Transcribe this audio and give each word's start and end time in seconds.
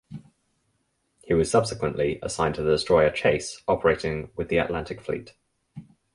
He 1.25 1.35
was 1.35 1.51
subsequently 1.51 2.17
assigned 2.23 2.55
to 2.55 2.63
destroyer 2.63 3.11
"Chase" 3.11 3.61
operating 3.67 4.31
with 4.35 4.47
the 4.47 4.57
Atlantic 4.57 4.99
Fleet. 4.99 5.35